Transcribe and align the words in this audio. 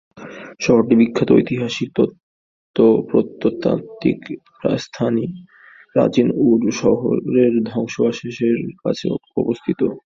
শহরটি 0.59 0.93
বিখ্যাত 0.99 1.29
ঐতিহাসিক 1.31 1.89
প্রত্নতাত্ত্বিক 3.09 4.19
স্থান 4.79 5.13
প্রাচীন 5.91 6.27
উর 6.45 6.61
শহরের 6.73 7.53
ধ্বংসাবশেষের 7.69 8.55
কাছে 8.81 9.05
অবস্থিত। 9.41 9.79